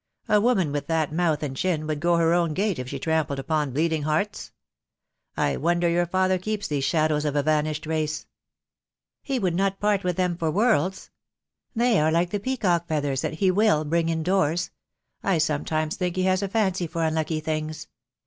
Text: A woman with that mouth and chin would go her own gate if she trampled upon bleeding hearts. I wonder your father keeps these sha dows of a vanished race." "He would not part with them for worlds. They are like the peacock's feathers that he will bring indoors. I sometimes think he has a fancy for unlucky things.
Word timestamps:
A 0.27 0.41
woman 0.41 0.71
with 0.71 0.87
that 0.87 1.13
mouth 1.13 1.43
and 1.43 1.55
chin 1.55 1.85
would 1.85 1.99
go 1.99 2.15
her 2.17 2.33
own 2.33 2.55
gate 2.55 2.79
if 2.79 2.89
she 2.89 2.97
trampled 2.97 3.37
upon 3.37 3.71
bleeding 3.71 4.01
hearts. 4.01 4.51
I 5.37 5.57
wonder 5.57 5.87
your 5.87 6.07
father 6.07 6.39
keeps 6.39 6.67
these 6.67 6.83
sha 6.85 7.07
dows 7.09 7.23
of 7.23 7.35
a 7.35 7.43
vanished 7.43 7.85
race." 7.85 8.25
"He 9.21 9.37
would 9.37 9.53
not 9.53 9.79
part 9.79 10.03
with 10.03 10.15
them 10.17 10.37
for 10.37 10.49
worlds. 10.49 11.11
They 11.75 11.99
are 11.99 12.11
like 12.11 12.31
the 12.31 12.39
peacock's 12.39 12.87
feathers 12.87 13.21
that 13.21 13.33
he 13.35 13.51
will 13.51 13.85
bring 13.85 14.09
indoors. 14.09 14.71
I 15.21 15.37
sometimes 15.37 15.97
think 15.97 16.15
he 16.15 16.23
has 16.23 16.41
a 16.41 16.47
fancy 16.47 16.87
for 16.87 17.03
unlucky 17.03 17.39
things. 17.39 17.87